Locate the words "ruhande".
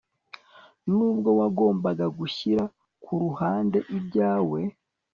3.23-3.77